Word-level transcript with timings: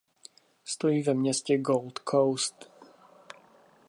Stojí 0.63 1.03
ve 1.03 1.13
městě 1.13 1.57
Gold 1.57 1.99
Coast. 2.11 2.69